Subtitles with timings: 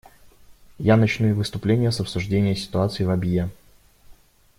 [0.79, 3.51] Я начну выступление с обсуждения ситуации в Абьее.